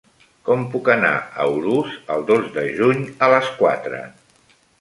Com 0.47 0.63
puc 0.75 0.89
anar 0.93 1.11
a 1.43 1.45
Urús 1.59 1.93
el 2.15 2.25
dos 2.31 2.49
de 2.57 2.65
juny 2.81 3.07
a 3.27 3.31
les 3.37 3.55
quatre? 3.63 4.05